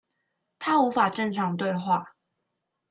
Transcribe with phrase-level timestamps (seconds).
[0.57, 2.15] 他無法正常對話